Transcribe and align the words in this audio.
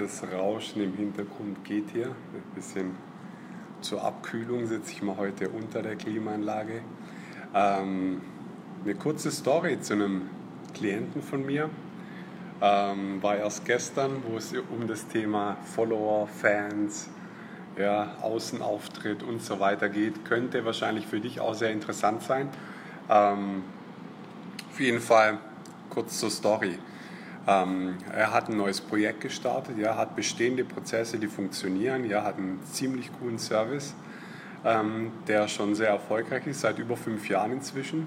das 0.00 0.22
Rauschen 0.32 0.82
im 0.82 0.94
Hintergrund 0.94 1.64
geht 1.64 1.90
hier. 1.92 2.06
Ein 2.06 2.54
bisschen 2.54 2.94
zur 3.80 4.02
Abkühlung 4.02 4.66
sitze 4.66 4.92
ich 4.92 5.02
mal 5.02 5.16
heute 5.16 5.48
unter 5.50 5.82
der 5.82 5.96
Klimaanlage. 5.96 6.80
Ähm, 7.54 8.20
eine 8.84 8.94
kurze 8.94 9.30
Story 9.30 9.80
zu 9.80 9.94
einem 9.94 10.22
Klienten 10.74 11.22
von 11.22 11.44
mir. 11.44 11.68
Ähm, 12.62 13.22
war 13.22 13.36
erst 13.36 13.64
gestern, 13.64 14.22
wo 14.28 14.36
es 14.36 14.52
um 14.52 14.86
das 14.86 15.06
Thema 15.08 15.56
Follower, 15.64 16.26
Fans, 16.26 17.08
ja, 17.78 18.16
Außenauftritt 18.22 19.22
und 19.22 19.42
so 19.42 19.60
weiter 19.60 19.88
geht. 19.88 20.24
Könnte 20.24 20.64
wahrscheinlich 20.64 21.06
für 21.06 21.20
dich 21.20 21.40
auch 21.40 21.54
sehr 21.54 21.70
interessant 21.70 22.22
sein. 22.22 22.48
Ähm, 23.08 23.64
auf 24.70 24.80
jeden 24.80 25.00
Fall 25.00 25.38
kurz 25.88 26.18
zur 26.18 26.30
Story. 26.30 26.78
Ähm, 27.46 27.96
er 28.12 28.32
hat 28.32 28.48
ein 28.48 28.56
neues 28.56 28.80
Projekt 28.80 29.22
gestartet, 29.22 29.78
ja, 29.78 29.96
hat 29.96 30.14
bestehende 30.14 30.64
Prozesse, 30.64 31.18
die 31.18 31.26
funktionieren, 31.26 32.04
ja, 32.04 32.22
hat 32.22 32.36
einen 32.36 32.60
ziemlich 32.64 33.10
coolen 33.18 33.38
Service, 33.38 33.94
ähm, 34.64 35.10
der 35.26 35.48
schon 35.48 35.74
sehr 35.74 35.88
erfolgreich 35.88 36.46
ist, 36.46 36.60
seit 36.60 36.78
über 36.78 36.96
fünf 36.96 37.28
Jahren 37.28 37.52
inzwischen. 37.52 38.06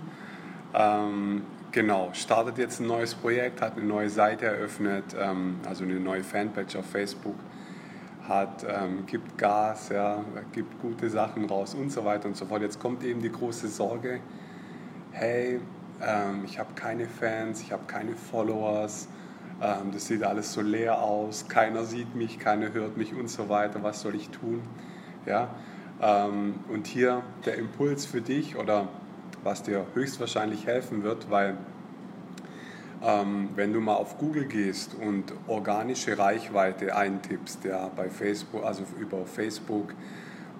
Ähm, 0.75 1.41
genau, 1.71 2.11
startet 2.13 2.59
jetzt 2.59 2.79
ein 2.79 2.87
neues 2.87 3.15
Projekt, 3.15 3.61
hat 3.61 3.75
eine 3.75 3.85
neue 3.85 4.09
Seite 4.09 4.45
eröffnet, 4.45 5.15
ähm, 5.19 5.57
also 5.67 5.83
eine 5.83 5.99
neue 5.99 6.23
Fanpage 6.23 6.75
auf 6.75 6.85
Facebook, 6.85 7.35
hat, 8.27 8.65
ähm, 8.69 9.05
gibt 9.07 9.37
Gas, 9.37 9.89
ja, 9.89 10.23
gibt 10.51 10.79
gute 10.79 11.09
Sachen 11.09 11.45
raus 11.45 11.73
und 11.73 11.91
so 11.91 12.05
weiter 12.05 12.27
und 12.27 12.37
so 12.37 12.45
fort. 12.45 12.61
Jetzt 12.61 12.79
kommt 12.79 13.03
eben 13.03 13.21
die 13.21 13.31
große 13.31 13.67
Sorge, 13.67 14.19
hey, 15.11 15.59
ähm, 16.01 16.43
ich 16.45 16.59
habe 16.59 16.73
keine 16.75 17.07
Fans, 17.07 17.61
ich 17.61 17.71
habe 17.71 17.83
keine 17.87 18.15
Followers, 18.15 19.07
das 19.59 20.07
sieht 20.07 20.23
alles 20.23 20.51
so 20.51 20.61
leer 20.61 21.01
aus, 21.01 21.47
keiner 21.47 21.85
sieht 21.85 22.15
mich, 22.15 22.37
keiner 22.37 22.73
hört 22.73 22.97
mich 22.97 23.13
und 23.13 23.29
so 23.29 23.47
weiter, 23.47 23.81
was 23.81 24.01
soll 24.01 24.15
ich 24.15 24.29
tun? 24.29 24.61
Ja? 25.25 25.49
Ähm, 26.01 26.55
und 26.69 26.87
hier 26.87 27.23
der 27.45 27.55
Impuls 27.55 28.05
für 28.05 28.21
dich 28.21 28.57
oder 28.57 28.89
was 29.43 29.63
dir 29.63 29.85
höchstwahrscheinlich 29.93 30.65
helfen 30.67 31.03
wird, 31.03 31.29
weil 31.29 31.57
ähm, 33.03 33.49
wenn 33.55 33.73
du 33.73 33.81
mal 33.81 33.95
auf 33.95 34.17
Google 34.17 34.45
gehst 34.45 34.95
und 34.95 35.33
organische 35.47 36.17
Reichweite 36.17 36.95
eintippst, 36.95 37.65
ja, 37.65 37.89
bei 37.95 38.09
Facebook, 38.09 38.63
also 38.63 38.83
über 38.99 39.25
Facebook 39.25 39.93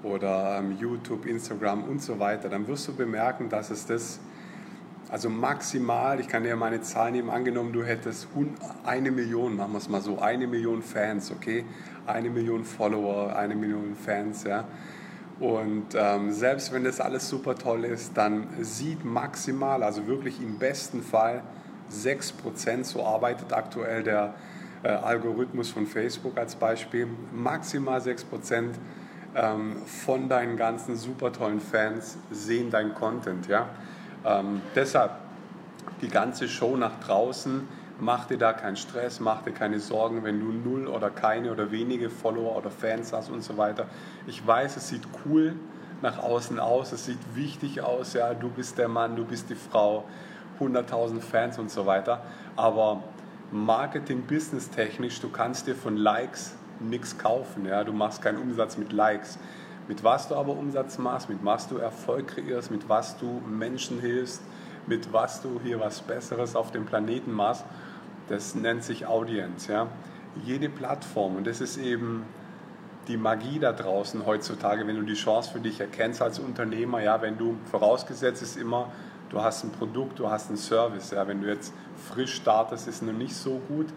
oder 0.04 0.60
ähm, 0.60 0.78
YouTube, 0.78 1.26
Instagram 1.26 1.86
und 1.86 2.02
so 2.02 2.20
weiter, 2.20 2.50
dann 2.50 2.68
wirst 2.68 2.88
du 2.90 2.96
bemerken, 2.96 3.50
dass 3.50 3.70
es 3.70 3.86
das 3.86 4.20
also 5.14 5.30
maximal, 5.30 6.20
ich 6.20 6.28
kann 6.28 6.42
dir 6.42 6.56
meine 6.56 6.82
Zahlen 6.82 7.14
nehmen, 7.14 7.30
angenommen, 7.30 7.72
du 7.72 7.84
hättest 7.84 8.28
eine 8.84 9.12
Million, 9.12 9.56
machen 9.56 9.74
wir 9.74 9.78
es 9.78 9.88
mal 9.88 10.02
so, 10.02 10.18
eine 10.18 10.48
Million 10.48 10.82
Fans, 10.82 11.30
okay? 11.30 11.66
Eine 12.08 12.32
Million 12.32 12.66
Follower, 12.66 13.36
eine 13.36 13.54
Million 13.54 13.96
Fans, 13.96 14.44
ja. 14.44 14.64
Und 15.40 15.90
ähm, 15.94 16.32
selbst 16.32 16.74
wenn 16.74 16.84
das 16.84 17.00
alles 17.00 17.30
super 17.30 17.54
toll 17.54 17.86
ist, 17.86 18.18
dann 18.18 18.48
sieht 18.62 19.06
maximal, 19.06 19.84
also 19.84 20.08
wirklich 20.08 20.42
im 20.42 20.58
besten 20.58 21.04
Fall 21.04 21.44
6%, 21.92 22.84
so 22.84 23.06
arbeitet 23.06 23.54
aktuell 23.54 24.02
der 24.02 24.34
äh, 24.82 24.88
Algorithmus 24.88 25.70
von 25.70 25.86
Facebook 25.86 26.40
als 26.40 26.56
Beispiel, 26.56 27.08
maximal 27.32 28.00
6% 28.00 28.70
ähm, 29.36 29.76
von 29.86 30.28
deinen 30.28 30.58
ganzen 30.58 30.96
super 30.96 31.32
tollen 31.32 31.62
Fans 31.62 32.18
sehen 32.32 32.72
dein 32.72 32.96
Content, 32.96 33.48
ja. 33.48 33.70
Ähm, 34.26 34.62
deshalb 34.76 35.12
die 36.02 36.08
ganze 36.10 36.48
Show 36.48 36.76
nach 36.78 37.00
draußen, 37.06 37.68
mach 38.00 38.26
dir 38.26 38.38
da 38.38 38.54
keinen 38.54 38.76
Stress, 38.76 39.20
mach 39.20 39.44
dir 39.44 39.52
keine 39.52 39.80
Sorgen, 39.80 40.24
wenn 40.24 40.40
du 40.40 40.52
null 40.52 40.88
oder 40.88 41.10
keine 41.10 41.52
oder 41.52 41.72
wenige 41.72 42.10
Follower 42.10 42.56
oder 42.56 42.70
Fans 42.70 43.14
hast 43.14 43.30
und 43.30 43.44
so 43.44 43.58
weiter. 43.58 43.88
Ich 44.28 44.46
weiß, 44.46 44.78
es 44.78 44.90
sieht 44.90 45.04
cool 45.26 45.56
nach 46.02 46.20
außen 46.20 46.60
aus, 46.60 46.92
es 46.92 47.06
sieht 47.06 47.36
wichtig 47.36 47.82
aus, 47.82 48.14
ja, 48.14 48.34
du 48.34 48.50
bist 48.50 48.78
der 48.78 48.90
Mann, 48.90 49.16
du 49.16 49.24
bist 49.24 49.50
die 49.50 49.56
Frau, 49.56 50.04
100.000 50.60 51.22
Fans 51.22 51.58
und 51.58 51.72
so 51.72 51.86
weiter, 51.86 52.22
aber 52.56 53.02
Marketing, 53.52 54.24
Business 54.24 54.70
technisch, 54.70 55.22
du 55.22 55.30
kannst 55.30 55.68
dir 55.68 55.76
von 55.76 55.96
Likes 55.96 56.56
nichts 56.80 57.18
kaufen, 57.18 57.66
ja, 57.66 57.84
du 57.84 57.94
machst 57.94 58.22
keinen 58.22 58.40
Umsatz 58.40 58.78
mit 58.78 58.92
Likes. 58.92 59.38
Mit 59.88 60.04
was 60.04 60.28
du 60.28 60.36
aber 60.36 60.56
Umsatz 60.56 60.98
machst, 60.98 61.30
mit 61.30 61.40
was 61.44 61.68
du 61.68 61.78
Erfolg 61.78 62.28
kreierst, 62.28 62.72
mit 62.72 62.88
was 62.88 63.18
du 63.18 63.42
Menschen 63.48 64.00
hilfst, 64.00 64.42
mit 64.88 65.12
was 65.12 65.42
du 65.42 65.60
hier 65.64 65.80
was 65.80 66.02
Besseres 66.02 66.56
auf 66.56 66.72
dem 66.72 66.86
Planeten 66.86 67.32
machst, 67.32 67.66
das 68.30 68.56
nennt 68.56 68.84
sich 68.84 69.06
Audience. 69.06 69.72
Ja? 69.72 69.88
Jede 70.46 70.70
Plattform, 70.70 71.36
und 71.36 71.48
das 71.48 71.62
ist 71.62 71.78
eben 71.78 72.24
die 73.08 73.18
Magie 73.18 73.60
da 73.60 73.74
draußen 73.74 74.26
heutzutage, 74.26 74.88
wenn 74.88 74.96
du 74.96 75.04
die 75.04 75.14
Chance 75.14 75.52
für 75.52 75.60
dich 75.60 75.80
erkennst 75.80 76.22
als 76.22 76.40
Unternehmer, 76.40 77.02
ja, 77.02 77.22
wenn 77.22 77.38
du, 77.38 77.58
vorausgesetzt 77.70 78.42
ist 78.42 78.56
immer, 78.56 78.92
du 79.30 79.42
hast 79.42 79.64
ein 79.66 79.72
Produkt, 79.72 80.20
du 80.20 80.30
hast 80.30 80.48
einen 80.48 80.58
Service, 80.58 81.12
ja, 81.12 81.28
wenn 81.28 81.42
du 81.42 81.48
jetzt 81.48 81.74
frisch 81.98 82.36
startest, 82.36 82.88
ist 82.88 83.04
noch 83.04 83.12
nicht 83.12 83.36
so 83.36 83.60
gut, 83.68 83.88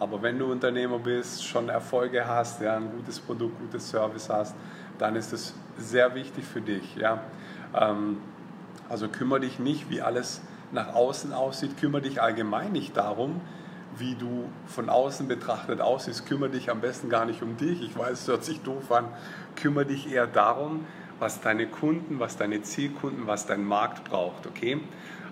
aber 0.00 0.20
wenn 0.22 0.38
du 0.38 0.50
Unternehmer 0.50 0.98
bist, 0.98 1.46
schon 1.46 1.68
Erfolge 1.68 2.26
hast, 2.26 2.60
ja, 2.60 2.76
ein 2.76 2.90
gutes 2.90 3.20
Produkt, 3.20 3.58
gutes 3.60 3.88
Service 3.88 4.28
hast, 4.28 4.54
dann 4.98 5.16
ist 5.16 5.32
es 5.32 5.54
sehr 5.78 6.14
wichtig 6.14 6.44
für 6.44 6.60
dich. 6.60 6.96
Ja? 6.96 7.22
Ähm, 7.74 8.18
also 8.88 9.08
kümmere 9.08 9.40
dich 9.40 9.58
nicht, 9.58 9.90
wie 9.90 10.00
alles 10.00 10.40
nach 10.72 10.94
außen 10.94 11.32
aussieht, 11.32 11.78
kümmere 11.78 12.02
dich 12.02 12.20
allgemein 12.20 12.72
nicht 12.72 12.96
darum, 12.96 13.40
wie 13.98 14.14
du 14.14 14.48
von 14.66 14.88
außen 14.88 15.26
betrachtet 15.26 15.80
aussiehst, 15.80 16.26
kümmere 16.26 16.50
dich 16.50 16.70
am 16.70 16.80
besten 16.80 17.08
gar 17.08 17.24
nicht 17.24 17.42
um 17.42 17.56
dich. 17.56 17.82
Ich 17.82 17.96
weiß, 17.96 18.22
es 18.22 18.28
hört 18.28 18.44
sich 18.44 18.60
doof 18.60 18.92
an. 18.92 19.06
Kümmere 19.54 19.86
dich 19.86 20.12
eher 20.12 20.26
darum, 20.26 20.86
was 21.18 21.40
deine 21.40 21.66
Kunden, 21.66 22.20
was 22.20 22.36
deine 22.36 22.62
Zielkunden, 22.62 23.26
was 23.26 23.46
dein 23.46 23.64
Markt 23.64 24.04
braucht, 24.04 24.46
okay? 24.46 24.80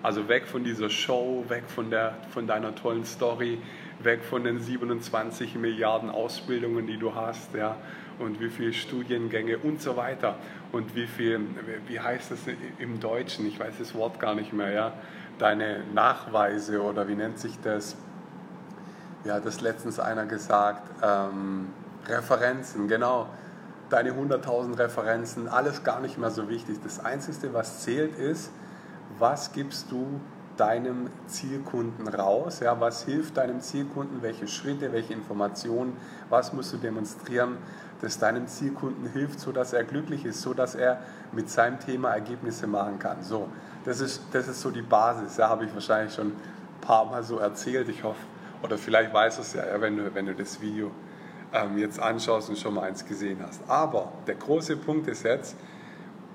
Also 0.03 0.29
weg 0.29 0.47
von 0.47 0.65
dieser 0.65 0.89
Show, 0.91 1.45
weg 1.49 1.65
von, 1.67 1.91
der, 1.91 2.15
von 2.31 2.47
deiner 2.47 2.75
tollen 2.75 3.05
Story, 3.05 3.59
weg 4.05 4.25
von 4.25 4.45
den 4.45 4.61
27 4.61 5.57
Milliarden 5.57 6.11
Ausbildungen, 6.11 6.87
die 6.87 6.99
du 6.99 7.15
hast, 7.15 7.55
ja, 7.55 7.77
und 8.19 8.41
wie 8.41 8.49
viele 8.49 8.73
Studiengänge 8.73 9.59
und 9.59 9.81
so 9.81 9.97
weiter. 9.97 10.37
Und 10.73 10.95
wie 10.95 11.07
viel, 11.07 11.41
wie 11.87 12.01
heißt 12.01 12.31
das 12.31 12.41
im 12.79 13.01
Deutschen, 13.01 13.47
ich 13.47 13.59
weiß 13.59 13.75
das 13.79 13.95
Wort 13.95 14.21
gar 14.21 14.35
nicht 14.35 14.53
mehr, 14.53 14.71
ja, 14.73 14.93
deine 15.39 15.83
Nachweise 15.93 16.83
oder 16.83 17.09
wie 17.09 17.15
nennt 17.15 17.39
sich 17.39 17.59
das, 17.63 17.97
hat 19.29 19.47
das 19.47 19.61
letztens 19.61 19.99
einer 19.99 20.27
gesagt, 20.27 20.91
ähm, 21.03 21.69
Referenzen, 22.07 22.89
genau, 22.89 23.29
deine 23.91 24.11
100.000 24.13 24.79
Referenzen, 24.79 25.49
alles 25.49 25.83
gar 25.83 26.01
nicht 26.01 26.19
mehr 26.19 26.31
so 26.31 26.49
wichtig. 26.49 26.79
Das 26.83 27.05
Einzige, 27.05 27.55
was 27.55 27.83
zählt, 27.83 28.17
ist, 28.17 28.51
was 29.19 29.53
gibst 29.53 29.91
du 29.91 30.21
deinem 30.57 31.09
Zielkunden 31.27 32.09
raus? 32.09 32.61
Ja, 32.61 32.81
was 32.81 33.05
hilft 33.05 33.37
deinem 33.37 33.61
Zielkunden? 33.61 34.23
Welche 34.23 34.47
Schritte, 34.47 34.93
welche 34.93 35.13
Informationen? 35.13 35.97
Was 36.31 36.53
musst 36.53 36.73
du 36.73 36.77
demonstrieren, 36.77 37.59
das 38.01 38.19
deinem 38.19 38.47
Zielkunden 38.47 39.09
hilft, 39.09 39.41
sodass 39.41 39.73
er 39.73 39.85
glücklich 39.85 40.25
ist, 40.25 40.43
sodass 40.43 40.75
er 40.75 41.01
mit 41.33 41.51
seinem 41.51 41.81
Thema 41.81 42.11
Ergebnisse 42.11 42.67
machen 42.67 42.99
kann? 42.99 43.23
So, 43.23 43.49
das 43.85 44.01
ist, 44.01 44.23
das 44.33 44.49
ist 44.49 44.61
so 44.61 44.71
die 44.71 44.83
Basis. 44.83 45.37
Ja, 45.37 45.49
habe 45.49 45.65
ich 45.65 45.75
wahrscheinlich 45.75 46.15
schon 46.15 46.29
ein 46.29 46.81
paar 46.81 47.05
Mal 47.05 47.23
so 47.23 47.39
erzählt. 47.39 47.89
Ich 47.89 48.03
hoffe, 48.05 48.21
oder 48.63 48.79
vielleicht 48.79 49.13
weißt 49.13 49.39
du 49.39 49.43
es 49.43 49.55
ja, 49.55 49.81
wenn, 49.81 49.97
du, 49.97 50.15
wenn 50.15 50.27
du 50.27 50.35
das 50.35 50.61
Video 50.61 50.91
ähm, 51.53 51.79
jetzt 51.79 52.01
anschaust 52.01 52.49
und 52.49 52.59
schon 52.59 52.75
mal 52.75 52.83
eins 52.83 53.05
gesehen 53.05 53.39
hast. 53.47 53.61
Aber 53.69 54.13
der 54.27 54.35
große 54.35 54.77
Punkt 54.77 55.07
ist 55.09 55.25
jetzt, 55.25 55.57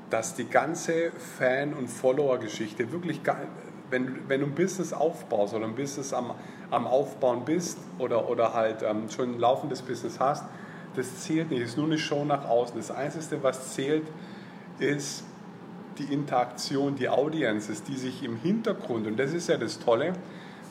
dass 0.10 0.34
die 0.34 0.50
ganze 0.50 1.12
Fan- 1.12 1.74
und 1.74 1.88
Follower-Geschichte 1.88 2.92
wirklich 2.92 3.22
wenn, 3.90 4.28
wenn 4.28 4.42
du 4.42 4.48
ein 4.48 4.56
Business 4.56 4.94
aufbaust 4.94 5.54
oder 5.54 5.66
ein 5.66 5.76
Business 5.76 6.14
am, 6.14 6.32
am 6.72 6.88
Aufbauen 6.88 7.46
bist 7.46 7.78
oder, 7.98 8.30
oder 8.30 8.54
halt 8.54 8.84
ähm, 8.84 9.10
schon 9.10 9.36
ein 9.36 9.40
laufendes 9.40 9.82
Business 9.82 10.20
hast, 10.20 10.46
das 10.96 11.24
zählt 11.24 11.50
nicht, 11.52 11.64
das 11.64 11.72
ist 11.72 11.78
nur 11.78 11.88
eine 11.88 11.98
Show 11.98 12.26
nach 12.26 12.48
außen. 12.48 12.76
Das 12.78 12.92
Einzige, 12.92 13.42
was 13.44 13.74
zählt, 13.74 14.08
ist 14.80 15.24
die 15.98 16.14
Interaktion, 16.14 16.96
die 16.96 17.10
Audiences, 17.10 17.84
die 17.84 17.96
sich 17.96 18.24
im 18.24 18.38
Hintergrund, 18.38 19.06
und 19.08 19.18
das 19.18 19.34
ist 19.34 19.50
ja 19.50 19.58
das 19.58 19.80
Tolle, 19.80 20.14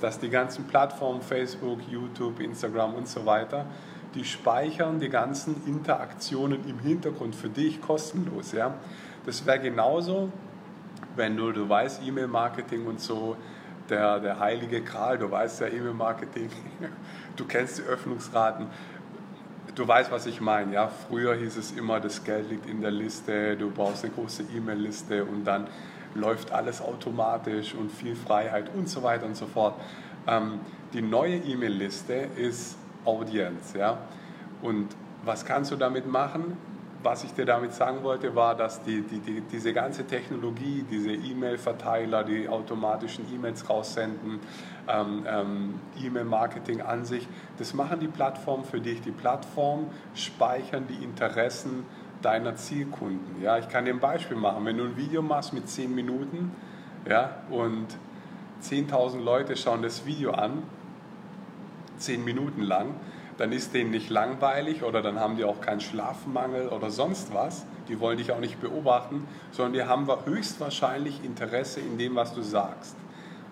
dass 0.00 0.18
die 0.18 0.30
ganzen 0.30 0.64
Plattformen, 0.64 1.20
Facebook, 1.20 1.80
YouTube, 1.90 2.40
Instagram 2.40 2.94
und 2.94 3.08
so 3.08 3.26
weiter, 3.26 3.66
die 4.14 4.24
speichern 4.24 5.00
die 5.00 5.08
ganzen 5.08 5.56
Interaktionen 5.66 6.66
im 6.68 6.78
Hintergrund 6.78 7.34
für 7.34 7.48
dich 7.48 7.80
kostenlos. 7.80 8.52
Ja? 8.52 8.74
Das 9.26 9.44
wäre 9.44 9.60
genauso, 9.60 10.30
wenn 11.18 11.36
du, 11.36 11.52
du 11.52 11.68
weißt, 11.68 12.00
E-Mail-Marketing 12.06 12.86
und 12.86 13.00
so, 13.00 13.36
der, 13.90 14.20
der 14.20 14.38
heilige 14.38 14.82
Kral, 14.82 15.18
du 15.18 15.30
weißt 15.30 15.60
ja 15.60 15.66
E-Mail-Marketing, 15.66 16.48
du 17.36 17.44
kennst 17.44 17.78
die 17.78 17.82
Öffnungsraten, 17.82 18.66
du 19.74 19.86
weißt, 19.86 20.10
was 20.10 20.26
ich 20.26 20.40
meine. 20.40 20.74
Ja? 20.74 20.88
Früher 20.88 21.34
hieß 21.34 21.56
es 21.56 21.72
immer, 21.72 22.00
das 22.00 22.24
Geld 22.24 22.50
liegt 22.50 22.66
in 22.66 22.80
der 22.80 22.90
Liste, 22.90 23.56
du 23.56 23.70
brauchst 23.70 24.04
eine 24.04 24.14
große 24.14 24.44
E-Mail-Liste 24.54 25.24
und 25.24 25.44
dann 25.44 25.66
läuft 26.14 26.52
alles 26.52 26.80
automatisch 26.80 27.74
und 27.74 27.90
viel 27.90 28.16
Freiheit 28.16 28.70
und 28.74 28.88
so 28.88 29.02
weiter 29.02 29.26
und 29.26 29.36
so 29.36 29.46
fort. 29.46 29.74
Ähm, 30.26 30.60
die 30.92 31.02
neue 31.02 31.36
E-Mail-Liste 31.36 32.14
ist 32.36 32.76
Audience. 33.04 33.76
Ja? 33.76 33.98
Und 34.62 34.88
was 35.24 35.44
kannst 35.44 35.70
du 35.70 35.76
damit 35.76 36.06
machen? 36.06 36.56
Was 37.08 37.24
ich 37.24 37.32
dir 37.32 37.46
damit 37.46 37.72
sagen 37.72 38.02
wollte, 38.02 38.34
war, 38.34 38.54
dass 38.54 38.82
die, 38.82 39.00
die, 39.00 39.20
die, 39.20 39.40
diese 39.40 39.72
ganze 39.72 40.06
Technologie, 40.06 40.84
diese 40.90 41.12
E-Mail-Verteiler, 41.12 42.22
die 42.22 42.50
automatischen 42.50 43.24
E-Mails 43.34 43.70
raussenden, 43.70 44.40
ähm, 44.86 45.24
ähm, 45.26 45.80
E-Mail-Marketing 45.98 46.82
an 46.82 47.06
sich, 47.06 47.26
das 47.56 47.72
machen 47.72 48.00
die 48.00 48.08
Plattformen 48.08 48.64
für 48.64 48.82
dich. 48.82 49.00
Die 49.00 49.10
Plattformen 49.10 49.86
speichern 50.14 50.86
die 50.86 51.02
Interessen 51.02 51.86
deiner 52.20 52.56
Zielkunden. 52.56 53.40
Ja, 53.40 53.56
ich 53.56 53.70
kann 53.70 53.86
dir 53.86 53.94
ein 53.94 54.00
Beispiel 54.00 54.36
machen. 54.36 54.66
Wenn 54.66 54.76
du 54.76 54.84
ein 54.84 54.98
Video 54.98 55.22
machst 55.22 55.54
mit 55.54 55.66
10 55.66 55.94
Minuten 55.94 56.52
ja, 57.08 57.36
und 57.48 57.86
10.000 58.62 59.22
Leute 59.22 59.56
schauen 59.56 59.80
das 59.80 60.04
Video 60.04 60.32
an, 60.32 60.62
10 61.96 62.22
Minuten 62.22 62.60
lang, 62.60 62.96
dann 63.38 63.52
ist 63.52 63.72
denen 63.72 63.90
nicht 63.90 64.10
langweilig 64.10 64.82
oder 64.82 65.00
dann 65.00 65.18
haben 65.18 65.36
die 65.36 65.44
auch 65.44 65.60
keinen 65.60 65.80
Schlafmangel 65.80 66.68
oder 66.68 66.90
sonst 66.90 67.32
was. 67.32 67.64
Die 67.88 68.00
wollen 68.00 68.18
dich 68.18 68.32
auch 68.32 68.40
nicht 68.40 68.60
beobachten, 68.60 69.26
sondern 69.52 69.72
die 69.72 69.82
haben 69.84 70.06
höchstwahrscheinlich 70.26 71.24
Interesse 71.24 71.80
in 71.80 71.96
dem, 71.96 72.16
was 72.16 72.34
du 72.34 72.42
sagst. 72.42 72.96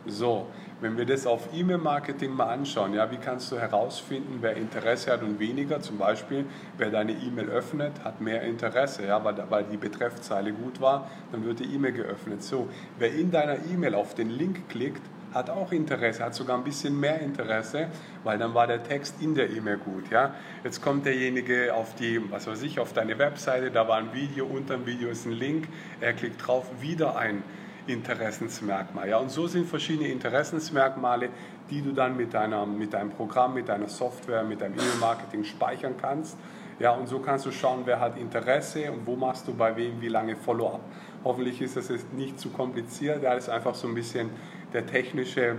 So, 0.07 0.47
wenn 0.81 0.99
wir 0.99 1.07
das 1.07 1.27
auf 1.27 1.49
E-Mail-Marketing 1.55 2.35
mal 2.35 2.53
anschauen, 2.53 2.95
ja, 2.95 3.11
wie 3.11 3.17
kannst 3.17 3.51
du 3.51 3.59
herausfinden, 3.59 4.39
wer 4.41 4.57
Interesse 4.57 5.11
hat 5.11 5.23
und 5.23 5.39
weniger? 5.39 5.81
Zum 5.81 5.99
Beispiel, 5.99 6.45
wer 6.77 6.91
deine 6.91 7.13
E-Mail 7.13 7.49
öffnet, 7.49 7.93
hat 8.05 8.21
mehr 8.21 8.43
Interesse, 8.43 9.07
ja, 9.07 9.25
weil, 9.25 9.43
weil 9.49 9.65
die 9.65 9.79
Betreffzeile 9.79 10.53
gut 10.53 10.81
war, 10.81 11.11
dann 11.33 11.45
wird 11.45 11.61
die 11.61 11.75
E-Mail 11.75 11.93
geöffnet. 11.93 12.43
So, 12.43 12.69
wer 12.99 13.13
in 13.15 13.31
deiner 13.31 13.57
E-Mail 13.73 13.95
auf 13.95 14.15
den 14.15 14.31
Link 14.31 14.69
klickt, 14.69 15.03
hat 15.37 15.51
auch 15.51 15.71
Interesse, 15.71 16.25
hat 16.25 16.35
sogar 16.35 16.57
ein 16.57 16.65
bisschen 16.65 16.99
mehr 16.99 17.21
Interesse, 17.21 17.89
weil 18.25 18.39
dann 18.39 18.55
war 18.55 18.67
der 18.67 18.83
Text 18.83 19.17
in 19.21 19.35
der 19.35 19.51
E-Mail 19.51 19.77
gut. 19.77 20.11
Ja? 20.11 20.35
Jetzt 20.65 20.81
kommt 20.81 21.05
derjenige 21.05 21.75
auf 21.75 21.95
die, 21.95 22.21
was 22.31 22.47
weiß 22.47 22.63
ich, 22.63 22.81
auf 22.81 22.95
deine 22.95 23.19
Webseite, 23.19 23.71
da 23.71 23.87
war 23.87 23.99
ein 23.99 24.13
Video, 24.15 24.47
unter 24.47 24.77
dem 24.77 24.87
Video 24.87 25.11
ist 25.11 25.27
ein 25.27 25.33
Link, 25.33 25.69
er 26.01 26.15
klickt 26.15 26.47
drauf, 26.47 26.65
wieder 26.81 27.17
ein 27.17 27.43
Interessensmerkmal. 27.87 29.09
Ja? 29.11 29.19
Und 29.19 29.31
so 29.31 29.47
sind 29.47 29.69
verschiedene 29.69 30.09
Interessensmerkmale, 30.09 31.29
die 31.71 31.83
du 31.83 31.93
dann 31.93 32.17
mit, 32.17 32.33
deiner, 32.33 32.65
mit 32.65 32.95
deinem 32.95 33.11
Programm, 33.11 33.55
mit 33.55 33.69
deiner 33.69 33.89
Software, 33.89 34.43
mit 34.43 34.63
deinem 34.63 34.75
E-Mail-Marketing 34.75 35.45
speichern 35.45 35.95
kannst. 36.01 36.39
Ja, 36.79 36.91
und 36.91 37.09
so 37.09 37.21
kannst 37.21 37.47
du 37.47 37.53
schauen, 37.53 37.83
wer 37.87 38.01
hat 38.01 38.19
Interesse 38.19 38.93
und 38.93 39.07
wo 39.07 39.17
machst 39.17 39.49
du 39.49 39.55
bei 39.55 39.75
wem 39.77 40.01
wie 40.03 40.09
lange 40.09 40.37
Follow-up. 40.37 40.83
Hoffentlich 41.25 41.63
ist 41.63 41.75
das 41.75 41.89
jetzt 41.89 42.13
nicht 42.13 42.39
zu 42.39 42.51
kompliziert, 42.51 43.25
da 43.25 43.33
ist 43.33 43.49
einfach 43.49 43.75
so 43.75 43.89
ein 43.89 43.95
bisschen 43.95 44.29
der 44.73 44.87
technische 44.87 45.57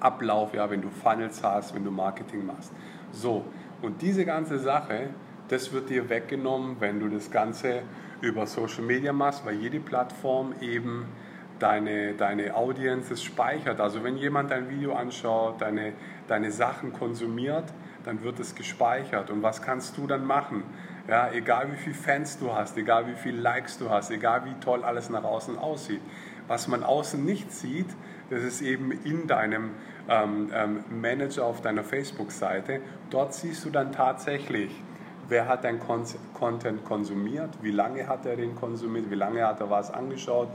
Ablauf, 0.00 0.54
ja, 0.54 0.70
wenn 0.70 0.82
du 0.82 0.88
Funnels 0.88 1.42
hast, 1.42 1.74
wenn 1.74 1.84
du 1.84 1.90
Marketing 1.90 2.46
machst. 2.46 2.72
So, 3.12 3.44
und 3.82 4.02
diese 4.02 4.24
ganze 4.24 4.58
Sache, 4.58 5.10
das 5.48 5.72
wird 5.72 5.90
dir 5.90 6.08
weggenommen, 6.08 6.76
wenn 6.80 7.00
du 7.00 7.08
das 7.08 7.30
Ganze 7.30 7.82
über 8.20 8.46
Social 8.46 8.82
Media 8.82 9.12
machst, 9.12 9.44
weil 9.44 9.56
jede 9.56 9.80
Plattform 9.80 10.54
eben 10.60 11.06
deine, 11.58 12.14
deine 12.14 12.54
Audiences 12.54 13.22
speichert. 13.22 13.80
Also 13.80 14.02
wenn 14.04 14.16
jemand 14.16 14.50
dein 14.50 14.70
Video 14.70 14.94
anschaut, 14.94 15.60
deine, 15.60 15.92
deine 16.28 16.50
Sachen 16.50 16.92
konsumiert, 16.92 17.64
dann 18.04 18.22
wird 18.22 18.40
es 18.40 18.54
gespeichert. 18.54 19.30
Und 19.30 19.42
was 19.42 19.62
kannst 19.62 19.96
du 19.96 20.06
dann 20.06 20.24
machen? 20.24 20.62
Ja, 21.10 21.28
egal 21.32 21.72
wie 21.72 21.76
viele 21.76 21.96
Fans 21.96 22.38
du 22.38 22.54
hast, 22.54 22.76
egal 22.76 23.08
wie 23.08 23.16
viele 23.16 23.40
Likes 23.40 23.78
du 23.78 23.90
hast, 23.90 24.12
egal 24.12 24.44
wie 24.44 24.54
toll 24.60 24.84
alles 24.84 25.10
nach 25.10 25.24
außen 25.24 25.58
aussieht. 25.58 26.00
Was 26.46 26.68
man 26.68 26.84
außen 26.84 27.24
nicht 27.24 27.52
sieht, 27.52 27.88
das 28.30 28.44
ist 28.44 28.62
eben 28.62 28.92
in 28.92 29.26
deinem 29.26 29.70
ähm, 30.08 30.52
ähm, 30.54 30.84
Manager 30.88 31.46
auf 31.46 31.62
deiner 31.62 31.82
Facebook-Seite. 31.82 32.80
Dort 33.10 33.34
siehst 33.34 33.64
du 33.64 33.70
dann 33.70 33.90
tatsächlich, 33.90 34.70
wer 35.28 35.48
hat 35.48 35.64
dein 35.64 35.80
Kon 35.80 36.04
Content 36.32 36.84
konsumiert, 36.84 37.50
wie 37.60 37.72
lange 37.72 38.06
hat 38.06 38.24
er 38.24 38.36
den 38.36 38.54
konsumiert, 38.54 39.10
wie 39.10 39.16
lange 39.16 39.44
hat 39.44 39.58
er 39.58 39.68
was 39.68 39.90
angeschaut, 39.92 40.46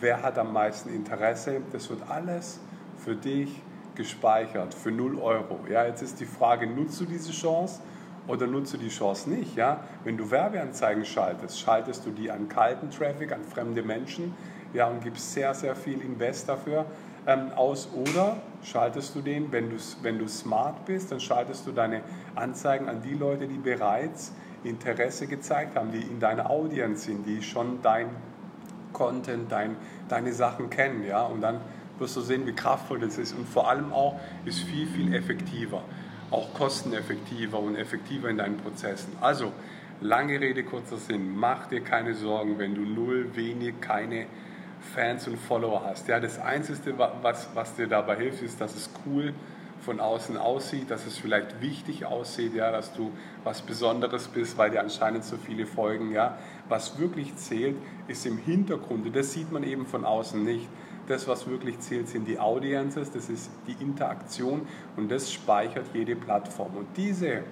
wer 0.00 0.24
hat 0.24 0.36
am 0.36 0.52
meisten 0.52 0.92
Interesse. 0.92 1.60
Das 1.70 1.90
wird 1.90 2.10
alles 2.10 2.58
für 2.96 3.14
dich 3.14 3.62
gespeichert 3.94 4.74
für 4.74 4.90
0 4.90 5.20
Euro. 5.20 5.60
Ja, 5.70 5.86
jetzt 5.86 6.02
ist 6.02 6.18
die 6.18 6.26
Frage, 6.26 6.66
nutzt 6.66 7.00
du 7.00 7.04
diese 7.04 7.30
Chance 7.30 7.82
oder 8.26 8.46
nutzt 8.46 8.72
du 8.74 8.78
die 8.78 8.88
Chance 8.88 9.28
nicht? 9.30 9.56
Ja? 9.56 9.80
Wenn 10.04 10.16
du 10.16 10.30
Werbeanzeigen 10.30 11.04
schaltest, 11.04 11.60
schaltest 11.60 12.06
du 12.06 12.10
die 12.10 12.30
an 12.30 12.48
kalten 12.48 12.90
Traffic, 12.90 13.32
an 13.32 13.44
fremde 13.44 13.82
Menschen 13.82 14.34
ja, 14.72 14.86
und 14.86 15.02
gibst 15.02 15.32
sehr, 15.32 15.54
sehr 15.54 15.74
viel 15.74 16.00
Invest 16.00 16.48
dafür 16.48 16.86
ähm, 17.26 17.52
aus 17.54 17.88
oder 17.94 18.36
schaltest 18.62 19.14
du 19.14 19.20
den, 19.20 19.52
wenn 19.52 19.70
du, 19.70 19.76
wenn 20.02 20.18
du 20.18 20.28
smart 20.28 20.84
bist, 20.86 21.12
dann 21.12 21.20
schaltest 21.20 21.66
du 21.66 21.72
deine 21.72 22.02
Anzeigen 22.34 22.88
an 22.88 23.02
die 23.02 23.14
Leute, 23.14 23.46
die 23.46 23.58
bereits 23.58 24.32
Interesse 24.64 25.26
gezeigt 25.26 25.76
haben, 25.76 25.92
die 25.92 26.02
in 26.02 26.20
deiner 26.20 26.50
Audience 26.50 27.04
sind, 27.04 27.26
die 27.26 27.42
schon 27.42 27.82
dein 27.82 28.08
Content, 28.92 29.50
dein, 29.50 29.76
deine 30.08 30.32
Sachen 30.32 30.70
kennen. 30.70 31.04
Ja? 31.04 31.24
Und 31.24 31.40
dann 31.40 31.60
wirst 31.98 32.16
du 32.16 32.20
sehen, 32.20 32.46
wie 32.46 32.52
kraftvoll 32.52 33.00
das 33.00 33.18
ist. 33.18 33.34
Und 33.34 33.48
vor 33.48 33.68
allem 33.68 33.92
auch 33.92 34.18
ist 34.44 34.60
viel, 34.60 34.86
viel 34.86 35.14
effektiver. 35.14 35.82
Auch 36.32 36.52
kosteneffektiver 36.54 37.60
und 37.60 37.76
effektiver 37.76 38.28
in 38.28 38.38
deinen 38.38 38.56
Prozessen. 38.56 39.16
Also, 39.20 39.52
lange 40.00 40.40
Rede, 40.40 40.64
kurzer 40.64 40.96
Sinn. 40.96 41.36
Mach 41.36 41.66
dir 41.66 41.82
keine 41.82 42.14
Sorgen, 42.14 42.58
wenn 42.58 42.74
du 42.74 42.80
null, 42.80 43.30
wenig, 43.34 43.80
keine 43.80 44.26
Fans 44.94 45.28
und 45.28 45.38
Follower 45.38 45.84
hast. 45.84 46.08
Ja, 46.08 46.18
das 46.18 46.40
Einzige, 46.40 46.98
was, 46.98 47.48
was 47.54 47.76
dir 47.76 47.86
dabei 47.86 48.16
hilft, 48.16 48.42
ist, 48.42 48.60
dass 48.60 48.74
es 48.74 48.90
cool 49.06 49.32
von 49.82 50.00
außen 50.00 50.36
aussieht, 50.36 50.90
dass 50.90 51.06
es 51.06 51.18
vielleicht 51.18 51.60
wichtig 51.60 52.04
aussieht, 52.04 52.54
ja, 52.54 52.70
dass 52.70 52.94
du 52.94 53.10
was 53.42 53.62
Besonderes 53.62 54.28
bist, 54.28 54.56
weil 54.56 54.70
dir 54.70 54.80
anscheinend 54.80 55.24
so 55.24 55.36
viele 55.36 55.66
folgen. 55.66 56.12
Ja. 56.12 56.38
Was 56.68 56.98
wirklich 56.98 57.34
zählt, 57.36 57.76
ist 58.08 58.24
im 58.26 58.38
Hintergrund. 58.38 59.14
Das 59.14 59.32
sieht 59.32 59.50
man 59.50 59.64
eben 59.64 59.86
von 59.86 60.04
außen 60.04 60.42
nicht. 60.42 60.68
Das, 61.08 61.26
was 61.26 61.48
wirklich 61.48 61.80
zählt, 61.80 62.08
sind 62.08 62.26
die 62.28 62.38
Audiences, 62.38 63.10
das 63.10 63.28
ist 63.28 63.50
die 63.66 63.82
Interaktion 63.82 64.62
und 64.96 65.10
das 65.10 65.32
speichert 65.32 65.86
jede 65.92 66.14
Plattform. 66.14 66.76
Und 66.76 66.86
diese, 66.96 67.42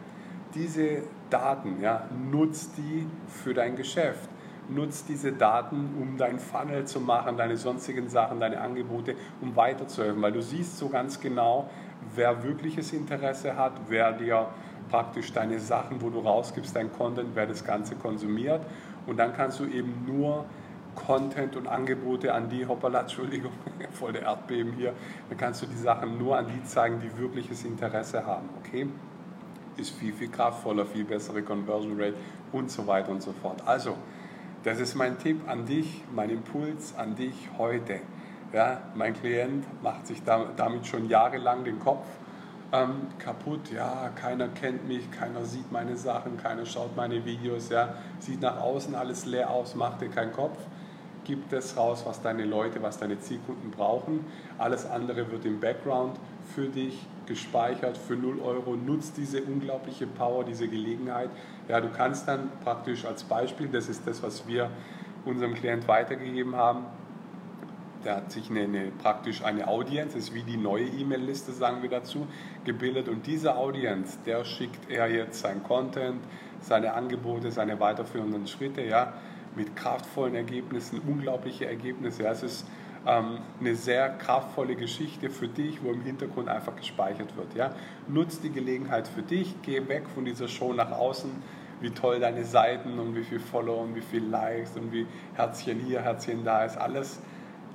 diese 0.54 1.02
Daten, 1.30 1.80
ja, 1.80 2.08
nutzt 2.30 2.78
die 2.78 3.06
für 3.42 3.54
dein 3.54 3.76
Geschäft 3.76 4.28
nutzt 4.70 5.08
diese 5.08 5.32
Daten, 5.32 5.94
um 6.00 6.16
dein 6.16 6.38
Funnel 6.38 6.84
zu 6.84 7.00
machen, 7.00 7.36
deine 7.36 7.56
sonstigen 7.56 8.08
Sachen, 8.08 8.40
deine 8.40 8.60
Angebote, 8.60 9.14
um 9.40 9.56
weiterzuhelfen, 9.56 10.22
weil 10.22 10.32
du 10.32 10.42
siehst 10.42 10.78
so 10.78 10.88
ganz 10.88 11.20
genau, 11.20 11.68
wer 12.14 12.42
wirkliches 12.42 12.92
Interesse 12.92 13.56
hat, 13.56 13.72
wer 13.88 14.12
dir 14.12 14.48
praktisch 14.90 15.32
deine 15.32 15.58
Sachen, 15.58 16.00
wo 16.00 16.10
du 16.10 16.20
rausgibst, 16.20 16.74
dein 16.74 16.92
Content, 16.92 17.30
wer 17.34 17.46
das 17.46 17.64
Ganze 17.64 17.94
konsumiert 17.96 18.62
und 19.06 19.18
dann 19.18 19.34
kannst 19.34 19.60
du 19.60 19.66
eben 19.66 20.04
nur 20.06 20.44
Content 20.94 21.56
und 21.56 21.66
Angebote 21.66 22.32
an 22.32 22.48
die, 22.48 22.66
hoppala, 22.66 23.00
Entschuldigung, 23.02 23.52
voll 23.92 24.12
der 24.12 24.22
Erdbeben 24.22 24.72
hier, 24.72 24.92
dann 25.28 25.38
kannst 25.38 25.62
du 25.62 25.66
die 25.66 25.76
Sachen 25.76 26.18
nur 26.18 26.36
an 26.36 26.46
die 26.46 26.64
zeigen, 26.64 27.00
die 27.00 27.16
wirkliches 27.18 27.64
Interesse 27.64 28.24
haben, 28.24 28.48
okay? 28.58 28.88
Ist 29.76 29.90
viel, 29.90 30.12
viel 30.12 30.28
kraftvoller, 30.28 30.84
viel 30.84 31.04
bessere 31.04 31.42
Conversion 31.42 32.00
Rate 32.00 32.16
und 32.52 32.70
so 32.70 32.86
weiter 32.86 33.10
und 33.10 33.22
so 33.22 33.32
fort. 33.32 33.62
Also, 33.66 33.96
das 34.62 34.78
ist 34.78 34.94
mein 34.94 35.18
Tipp 35.18 35.48
an 35.48 35.64
dich, 35.64 36.02
mein 36.14 36.28
Impuls 36.28 36.94
an 36.96 37.14
dich 37.14 37.48
heute. 37.56 38.00
Ja, 38.52 38.82
mein 38.94 39.14
Klient 39.14 39.64
macht 39.82 40.06
sich 40.06 40.22
damit 40.24 40.86
schon 40.86 41.08
jahrelang 41.08 41.64
den 41.64 41.78
Kopf 41.78 42.06
ähm, 42.72 43.08
kaputt. 43.18 43.70
Ja, 43.72 44.10
keiner 44.14 44.48
kennt 44.48 44.86
mich, 44.86 45.10
keiner 45.10 45.44
sieht 45.44 45.70
meine 45.72 45.96
Sachen, 45.96 46.36
keiner 46.36 46.66
schaut 46.66 46.96
meine 46.96 47.24
Videos. 47.24 47.68
Ja, 47.68 47.94
sieht 48.18 48.40
nach 48.40 48.60
außen 48.60 48.94
alles 48.94 49.26
leer 49.26 49.50
aus, 49.50 49.74
macht 49.74 50.00
dir 50.00 50.08
keinen 50.08 50.32
Kopf. 50.32 50.58
Gib 51.30 51.48
das 51.48 51.76
raus, 51.76 52.02
was 52.06 52.20
deine 52.20 52.44
Leute, 52.44 52.82
was 52.82 52.98
deine 52.98 53.20
Zielkunden 53.20 53.70
brauchen. 53.70 54.24
Alles 54.58 54.84
andere 54.84 55.30
wird 55.30 55.44
im 55.44 55.60
Background 55.60 56.18
für 56.56 56.66
dich 56.66 57.06
gespeichert 57.26 57.96
für 57.96 58.16
0 58.16 58.40
Euro. 58.40 58.74
Nutzt 58.74 59.16
diese 59.16 59.40
unglaubliche 59.40 60.08
Power, 60.08 60.42
diese 60.42 60.66
Gelegenheit. 60.66 61.30
Ja, 61.68 61.80
du 61.80 61.88
kannst 61.88 62.26
dann 62.26 62.50
praktisch 62.64 63.04
als 63.04 63.22
Beispiel, 63.22 63.68
das 63.68 63.88
ist 63.88 64.08
das, 64.08 64.24
was 64.24 64.48
wir 64.48 64.70
unserem 65.24 65.54
Klient 65.54 65.86
weitergegeben 65.86 66.56
haben, 66.56 66.86
der 68.04 68.16
hat 68.16 68.32
sich 68.32 68.50
eine, 68.50 68.62
eine, 68.62 68.90
praktisch 69.00 69.44
eine 69.44 69.68
Audience, 69.68 70.16
das 70.16 70.30
ist 70.30 70.34
wie 70.34 70.42
die 70.42 70.56
neue 70.56 70.86
E-Mail-Liste, 70.86 71.52
sagen 71.52 71.80
wir 71.80 71.90
dazu, 71.90 72.26
gebildet. 72.64 73.08
Und 73.08 73.28
diese 73.28 73.54
Audience, 73.54 74.18
der 74.26 74.44
schickt 74.44 74.90
er 74.90 75.08
jetzt 75.08 75.42
sein 75.42 75.62
Content, 75.62 76.24
seine 76.60 76.94
Angebote, 76.94 77.52
seine 77.52 77.78
weiterführenden 77.78 78.48
Schritte, 78.48 78.82
ja, 78.82 79.12
mit 79.56 79.76
kraftvollen 79.76 80.34
Ergebnissen, 80.34 81.00
unglaubliche 81.06 81.66
Ergebnisse. 81.66 82.26
Es 82.26 82.42
ist 82.42 82.66
ähm, 83.06 83.38
eine 83.58 83.74
sehr 83.74 84.10
kraftvolle 84.10 84.76
Geschichte 84.76 85.30
für 85.30 85.48
dich, 85.48 85.82
wo 85.82 85.90
im 85.90 86.02
Hintergrund 86.02 86.48
einfach 86.48 86.76
gespeichert 86.76 87.36
wird. 87.36 87.54
Ja? 87.54 87.74
Nutz 88.08 88.40
die 88.40 88.50
Gelegenheit 88.50 89.08
für 89.08 89.22
dich, 89.22 89.54
geh 89.62 89.86
weg 89.88 90.04
von 90.14 90.24
dieser 90.24 90.48
Show 90.48 90.72
nach 90.72 90.92
außen, 90.92 91.30
wie 91.80 91.90
toll 91.90 92.20
deine 92.20 92.44
Seiten 92.44 92.98
und 92.98 93.14
wie 93.16 93.24
viel 93.24 93.40
Follower 93.40 93.82
und 93.82 93.94
wie 93.94 94.02
viel 94.02 94.24
Likes 94.24 94.76
und 94.76 94.92
wie 94.92 95.06
Herzchen 95.34 95.80
hier, 95.80 96.02
Herzchen 96.02 96.44
da 96.44 96.64
ist. 96.64 96.76
Alles 96.76 97.20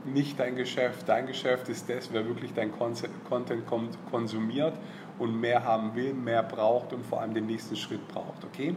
nicht 0.05 0.39
dein 0.39 0.55
Geschäft. 0.55 1.09
Dein 1.09 1.25
Geschäft 1.25 1.69
ist 1.69 1.89
das, 1.89 2.13
wer 2.13 2.27
wirklich 2.27 2.53
dein 2.53 2.71
Content 2.71 3.63
konsumiert 4.11 4.73
und 5.17 5.39
mehr 5.39 5.63
haben 5.63 5.95
will, 5.95 6.13
mehr 6.13 6.43
braucht 6.43 6.93
und 6.93 7.03
vor 7.05 7.21
allem 7.21 7.33
den 7.33 7.47
nächsten 7.47 7.75
Schritt 7.75 8.07
braucht. 8.07 8.43
Okay? 8.45 8.75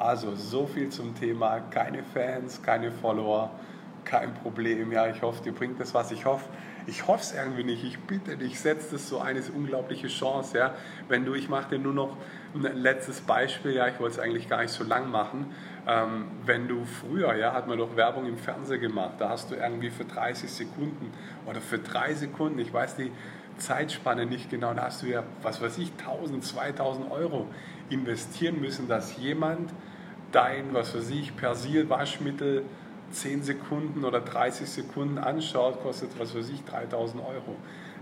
Also 0.00 0.34
so 0.34 0.66
viel 0.66 0.88
zum 0.88 1.14
Thema 1.14 1.60
keine 1.70 2.02
Fans, 2.02 2.62
keine 2.62 2.90
Follower, 2.90 3.50
kein 4.06 4.32
Problem. 4.32 4.92
Ja, 4.92 5.06
ich 5.08 5.20
hoffe, 5.20 5.42
dir 5.42 5.52
bringt 5.52 5.78
das 5.78 5.92
was. 5.92 6.10
Ich 6.10 6.24
hoffe, 6.24 6.48
ich 6.86 7.06
hoffe 7.06 7.20
es 7.20 7.34
irgendwie 7.34 7.64
nicht. 7.64 7.84
Ich 7.84 7.98
bitte 7.98 8.38
dich, 8.38 8.58
setz 8.58 8.88
das 8.88 9.10
so 9.10 9.18
eine 9.18 9.42
unglaubliche 9.54 10.08
Chance. 10.08 10.56
Ja, 10.56 10.74
wenn 11.08 11.26
du, 11.26 11.34
ich 11.34 11.50
mache 11.50 11.76
dir 11.76 11.78
nur 11.78 11.92
noch 11.92 12.16
ein 12.54 12.62
letztes 12.78 13.20
Beispiel. 13.20 13.72
Ja, 13.72 13.88
ich 13.88 14.00
wollte 14.00 14.14
es 14.14 14.18
eigentlich 14.18 14.48
gar 14.48 14.62
nicht 14.62 14.72
so 14.72 14.84
lang 14.84 15.10
machen. 15.10 15.52
Ähm, 15.86 16.28
wenn 16.46 16.66
du 16.66 16.86
früher, 16.86 17.34
ja, 17.34 17.52
hat 17.52 17.68
man 17.68 17.76
doch 17.76 17.94
Werbung 17.94 18.24
im 18.24 18.38
Fernsehen 18.38 18.80
gemacht. 18.80 19.16
Da 19.18 19.28
hast 19.28 19.50
du 19.50 19.54
irgendwie 19.54 19.90
für 19.90 20.06
30 20.06 20.50
Sekunden 20.50 21.12
oder 21.44 21.60
für 21.60 21.78
drei 21.78 22.14
Sekunden, 22.14 22.58
ich 22.58 22.72
weiß 22.72 22.96
die 22.96 23.12
Zeitspanne 23.58 24.24
nicht 24.24 24.48
genau, 24.48 24.72
da 24.72 24.84
hast 24.84 25.02
du 25.02 25.06
ja, 25.06 25.22
was 25.42 25.60
weiß 25.60 25.76
ich, 25.76 25.92
1000, 25.98 26.42
2000 26.42 27.10
Euro 27.10 27.46
investieren 27.90 28.60
müssen, 28.60 28.88
dass 28.88 29.16
jemand 29.18 29.70
dein, 30.32 30.72
was 30.72 30.94
weiß 30.94 31.10
ich, 31.10 31.36
Persil, 31.36 31.90
Waschmittel 31.90 32.64
10 33.10 33.42
Sekunden 33.42 34.04
oder 34.04 34.20
30 34.20 34.68
Sekunden 34.68 35.18
anschaut, 35.18 35.82
kostet, 35.82 36.18
was 36.18 36.34
weiß 36.34 36.48
ich, 36.50 36.64
3000 36.64 37.22
Euro. 37.22 37.56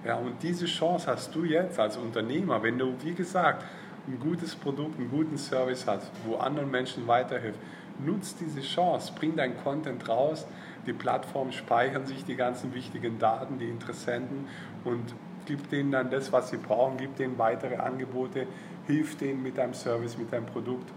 Ja, 0.05 0.17
und 0.17 0.43
diese 0.43 0.67
Chance 0.67 1.11
hast 1.11 1.35
du 1.35 1.45
jetzt 1.45 1.79
als 1.81 1.97
Unternehmer, 1.97 2.63
wenn 2.63 2.79
du, 2.79 2.95
wie 3.03 3.15
gesagt, 3.15 3.65
ein 4.07 4.19
gutes 4.21 4.55
Produkt, 4.55 4.99
einen 4.99 5.11
guten 5.11 5.37
Service 5.37 5.87
hast, 5.87 6.11
wo 6.27 6.37
anderen 6.37 6.71
Menschen 6.71 7.07
weiterhilft. 7.07 7.59
Nutz 7.99 8.37
diese 8.37 8.61
Chance, 8.61 9.13
bring 9.19 9.37
dein 9.37 9.57
Content 9.63 10.09
raus, 10.09 10.47
die 10.87 10.93
Plattformen 10.93 11.53
speichern 11.53 12.07
sich 12.07 12.25
die 12.25 12.37
ganzen 12.37 12.75
wichtigen 12.75 13.19
Daten, 13.19 13.59
die 13.59 13.69
Interessenten 13.69 14.47
und 14.85 15.15
gib 15.49 15.69
denen 15.71 15.91
dann 15.91 16.11
das, 16.11 16.33
was 16.33 16.51
sie 16.51 16.59
brauchen, 16.59 16.97
gib 16.99 17.17
denen 17.17 17.37
weitere 17.39 17.77
Angebote, 17.77 18.47
hilf 18.87 19.17
denen 19.17 19.43
mit 19.43 19.59
deinem 19.59 19.75
Service, 19.75 20.17
mit 20.17 20.33
deinem 20.33 20.47
Produkt 20.47 20.89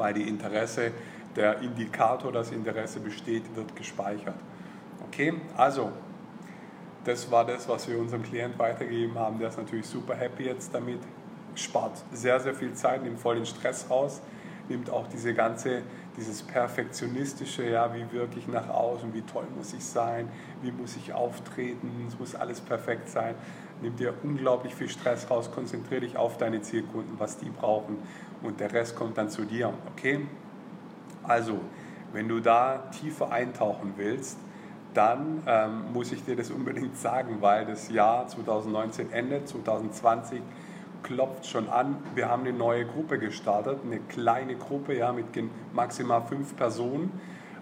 weil 0.00 0.14
die 0.14 0.28
Interesse, 0.28 0.92
der 1.36 1.60
Indikator, 1.60 2.32
dass 2.32 2.50
Interesse 2.50 3.00
besteht, 3.00 3.54
wird 3.54 3.76
gespeichert. 3.76 4.34
Okay, 5.06 5.34
also 5.56 5.92
das 7.04 7.30
war 7.30 7.44
das, 7.44 7.68
was 7.68 7.86
wir 7.88 7.98
unserem 7.98 8.22
Klient 8.22 8.58
weitergegeben 8.58 9.18
haben. 9.18 9.38
Der 9.38 9.48
ist 9.48 9.58
natürlich 9.58 9.86
super 9.86 10.14
happy 10.14 10.44
jetzt 10.44 10.74
damit, 10.74 11.00
spart 11.54 12.02
sehr, 12.12 12.40
sehr 12.40 12.54
viel 12.54 12.72
Zeit, 12.72 13.02
nimmt 13.02 13.18
voll 13.18 13.36
den 13.36 13.46
Stress 13.46 13.88
raus, 13.90 14.22
nimmt 14.68 14.90
auch 14.90 15.06
diese 15.08 15.34
ganze, 15.34 15.82
dieses 16.16 16.42
perfektionistische, 16.42 17.68
ja, 17.68 17.94
wie 17.94 18.10
wirke 18.12 18.38
ich 18.38 18.48
nach 18.48 18.68
außen, 18.68 19.14
wie 19.14 19.22
toll 19.22 19.46
muss 19.56 19.72
ich 19.72 19.84
sein, 19.84 20.28
wie 20.62 20.72
muss 20.72 20.96
ich 20.96 21.12
auftreten, 21.12 22.06
es 22.08 22.18
muss 22.18 22.34
alles 22.34 22.60
perfekt 22.60 23.08
sein, 23.08 23.34
nimmt 23.80 24.00
dir 24.00 24.14
unglaublich 24.22 24.74
viel 24.74 24.88
Stress 24.88 25.30
raus, 25.30 25.50
konzentriere 25.50 26.00
dich 26.02 26.16
auf 26.16 26.36
deine 26.38 26.60
Zielkunden, 26.62 27.18
was 27.18 27.38
die 27.38 27.50
brauchen 27.50 27.98
und 28.42 28.60
der 28.60 28.72
Rest 28.72 28.96
kommt 28.96 29.18
dann 29.18 29.30
zu 29.30 29.44
dir, 29.44 29.72
okay? 29.92 30.26
Also, 31.22 31.60
wenn 32.12 32.28
du 32.28 32.40
da 32.40 32.78
tiefer 33.00 33.30
eintauchen 33.30 33.94
willst, 33.96 34.38
dann 34.94 35.42
ähm, 35.46 35.92
muss 35.92 36.10
ich 36.10 36.24
dir 36.24 36.34
das 36.34 36.50
unbedingt 36.50 36.96
sagen, 36.96 37.36
weil 37.40 37.64
das 37.66 37.90
Jahr 37.90 38.26
2019 38.26 39.12
endet, 39.12 39.48
2020 39.48 40.42
klopft 41.10 41.46
schon 41.46 41.68
an. 41.68 41.96
Wir 42.14 42.28
haben 42.28 42.42
eine 42.42 42.52
neue 42.52 42.84
Gruppe 42.84 43.18
gestartet, 43.18 43.78
eine 43.84 43.98
kleine 43.98 44.54
Gruppe 44.54 44.96
ja, 44.96 45.12
mit 45.12 45.26
maximal 45.72 46.22
fünf 46.22 46.54
Personen. 46.56 47.10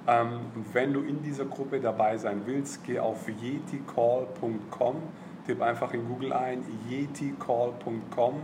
Ähm, 0.06 0.40
und 0.54 0.74
wenn 0.74 0.92
du 0.92 1.00
in 1.00 1.22
dieser 1.22 1.46
Gruppe 1.46 1.80
dabei 1.80 2.18
sein 2.18 2.42
willst, 2.44 2.84
geh 2.84 2.98
auf 2.98 3.26
yeticall.com, 3.26 4.96
tipp 5.46 5.62
einfach 5.62 5.94
in 5.94 6.06
Google 6.06 6.34
ein, 6.34 6.62
yeticall.com. 6.90 8.34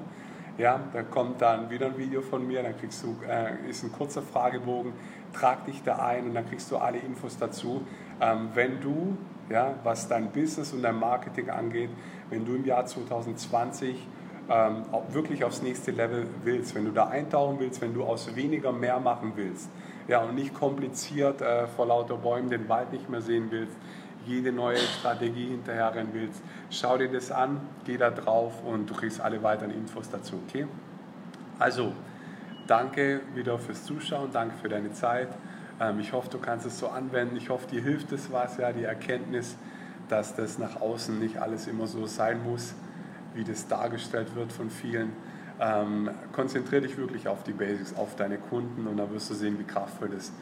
Ja, 0.56 0.80
da 0.92 1.02
kommt 1.02 1.42
dann 1.42 1.68
wieder 1.68 1.86
ein 1.86 1.98
Video 1.98 2.22
von 2.22 2.46
mir, 2.46 2.62
dann 2.62 2.78
kriegst 2.78 3.02
du, 3.02 3.14
äh, 3.28 3.68
ist 3.68 3.82
ein 3.82 3.92
kurzer 3.92 4.22
Fragebogen, 4.22 4.92
trag 5.34 5.66
dich 5.66 5.82
da 5.82 5.96
ein 5.96 6.28
und 6.28 6.34
dann 6.34 6.48
kriegst 6.48 6.70
du 6.70 6.78
alle 6.78 6.98
Infos 6.98 7.36
dazu. 7.36 7.82
Ähm, 8.22 8.48
wenn 8.54 8.80
du, 8.80 9.18
ja, 9.50 9.74
was 9.82 10.08
dein 10.08 10.30
Business 10.30 10.72
und 10.72 10.80
dein 10.80 10.98
Marketing 10.98 11.50
angeht, 11.50 11.90
wenn 12.30 12.46
du 12.46 12.54
im 12.54 12.64
Jahr 12.64 12.86
2020 12.86 14.06
ähm, 14.48 14.84
wirklich 15.10 15.44
aufs 15.44 15.62
nächste 15.62 15.90
Level 15.90 16.26
willst, 16.44 16.74
wenn 16.74 16.84
du 16.84 16.90
da 16.90 17.08
eintauchen 17.08 17.58
willst, 17.60 17.80
wenn 17.80 17.94
du 17.94 18.04
aus 18.04 18.34
weniger 18.36 18.72
mehr 18.72 19.00
machen 19.00 19.32
willst, 19.36 19.68
ja, 20.08 20.20
und 20.20 20.34
nicht 20.34 20.54
kompliziert 20.54 21.40
äh, 21.40 21.66
vor 21.66 21.86
lauter 21.86 22.16
Bäumen 22.16 22.50
den 22.50 22.68
Wald 22.68 22.92
nicht 22.92 23.08
mehr 23.08 23.22
sehen 23.22 23.46
willst, 23.50 23.76
jede 24.26 24.52
neue 24.52 24.78
Strategie 24.78 25.48
hinterherrennen 25.48 26.12
willst, 26.12 26.42
schau 26.70 26.96
dir 26.98 27.10
das 27.10 27.30
an, 27.30 27.60
geh 27.84 27.96
da 27.96 28.10
drauf 28.10 28.52
und 28.64 28.88
du 28.88 28.94
kriegst 28.94 29.20
alle 29.20 29.42
weiteren 29.42 29.70
Infos 29.70 30.08
dazu, 30.10 30.40
okay? 30.46 30.66
Also, 31.58 31.92
danke 32.66 33.20
wieder 33.34 33.58
fürs 33.58 33.84
Zuschauen, 33.84 34.30
danke 34.32 34.56
für 34.60 34.68
deine 34.68 34.92
Zeit. 34.92 35.28
Ähm, 35.80 36.00
ich 36.00 36.12
hoffe, 36.12 36.30
du 36.30 36.38
kannst 36.38 36.66
es 36.66 36.78
so 36.78 36.88
anwenden. 36.88 37.36
Ich 37.36 37.48
hoffe, 37.50 37.66
dir 37.68 37.82
hilft 37.82 38.12
es 38.12 38.32
was, 38.32 38.56
ja, 38.56 38.72
die 38.72 38.84
Erkenntnis, 38.84 39.56
dass 40.08 40.34
das 40.34 40.58
nach 40.58 40.80
außen 40.80 41.18
nicht 41.18 41.38
alles 41.38 41.66
immer 41.66 41.86
so 41.86 42.06
sein 42.06 42.42
muss, 42.42 42.74
wie 43.34 43.44
das 43.44 43.68
dargestellt 43.68 44.34
wird 44.34 44.52
von 44.52 44.70
vielen. 44.70 45.12
Ähm, 45.60 46.10
konzentriere 46.32 46.82
dich 46.82 46.96
wirklich 46.96 47.28
auf 47.28 47.44
die 47.44 47.52
Basics, 47.52 47.94
auf 47.94 48.16
deine 48.16 48.38
Kunden 48.38 48.86
und 48.86 48.96
dann 48.96 49.12
wirst 49.12 49.30
du 49.30 49.34
sehen, 49.34 49.58
wie 49.58 49.64
kraftvoll 49.64 50.08
das 50.08 50.32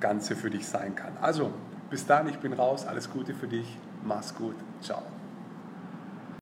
Ganze 0.00 0.34
für 0.34 0.50
dich 0.50 0.66
sein 0.66 0.94
kann. 0.94 1.12
Also, 1.20 1.52
bis 1.90 2.06
dann, 2.06 2.28
ich 2.28 2.38
bin 2.38 2.52
raus. 2.52 2.86
Alles 2.86 3.10
Gute 3.10 3.34
für 3.34 3.48
dich. 3.48 3.78
Mach's 4.04 4.34
gut. 4.34 4.54
Ciao. 4.80 5.02